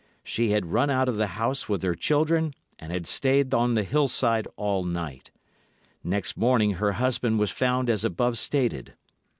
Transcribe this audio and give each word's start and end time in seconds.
She 0.23 0.49
had 0.49 0.65
run 0.71 0.89
out 0.89 1.07
of 1.07 1.17
the 1.17 1.27
house 1.37 1.69
with 1.69 1.83
her 1.83 1.93
children, 1.93 2.55
and 2.79 2.91
had 2.91 3.05
stayed 3.05 3.53
on 3.53 3.75
the 3.75 3.83
hillside 3.83 4.47
all 4.55 4.83
night. 4.83 5.29
Next 6.03 6.35
morning 6.35 6.71
her 6.81 6.93
husband 6.93 7.37
was 7.37 7.51
found 7.51 7.87
as 7.87 8.03
above 8.03 8.39
stated. 8.39 8.95